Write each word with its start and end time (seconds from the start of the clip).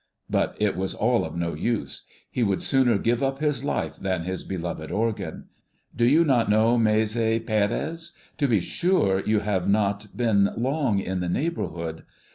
But 0.31 0.57
it 0.59 0.75
was 0.75 0.95
all 0.95 1.23
of 1.23 1.35
no 1.35 1.53
use. 1.53 2.05
He 2.27 2.41
would 2.41 2.63
sooner 2.63 2.97
give 2.97 3.21
up 3.21 3.37
his 3.37 3.63
life 3.63 3.97
than 3.97 4.23
his 4.23 4.43
beloved 4.43 4.89
organ. 4.91 5.49
Do 5.95 6.05
you 6.07 6.23
not 6.23 6.49
know 6.49 6.75
Maese 6.75 7.15
Pérez? 7.15 8.13
To 8.39 8.47
be 8.47 8.61
sure, 8.61 9.19
you 9.23 9.41
have 9.41 9.69
not 9.69 10.07
been 10.17 10.49
long 10.57 10.97
in 10.97 11.19
the 11.19 11.29
neighborhood. 11.29 12.01